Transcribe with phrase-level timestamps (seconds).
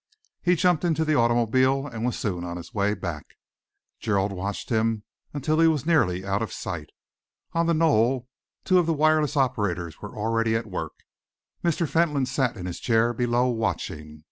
[0.41, 3.23] He jumped into the automobile and was soon on his way back.
[3.99, 6.89] Gerald watched him until he was nearly out of sight.
[7.53, 8.27] On the knoll,
[8.65, 10.93] two of the wireless operators were already at work.
[11.63, 11.87] Mr.
[11.87, 14.19] Fentolin sat in his chair below, watching.